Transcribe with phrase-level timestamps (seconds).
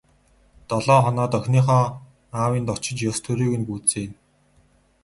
[0.69, 1.85] Долоо хоноод охиныхоо
[2.41, 4.15] аавынд очиж ёс төрийг нь гүйцээнэ.